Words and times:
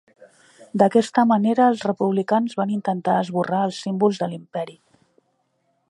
D'aquesta 0.81 1.25
manera, 1.31 1.67
els 1.73 1.83
republicans 1.87 2.57
van 2.63 2.73
intentar 2.79 3.19
esborrar 3.25 3.61
els 3.67 3.83
símbols 3.85 4.23
de 4.23 4.31
l'Imperi. 4.33 4.77